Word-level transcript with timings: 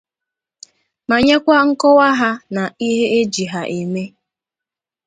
ma 1.07 1.17
nyekwa 1.25 1.57
nkọwa 1.67 2.07
ha 2.19 2.29
nà 2.55 2.63
ihe 2.87 3.05
e 3.19 3.21
ji 3.33 3.45
ha 3.51 3.61
eme 3.79 4.03